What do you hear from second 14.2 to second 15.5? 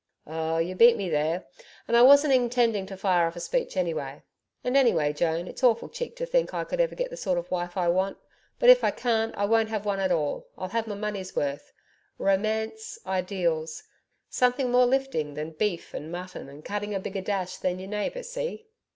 something more LIFTING